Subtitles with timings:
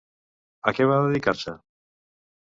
[0.69, 1.53] A què va dedicar-se?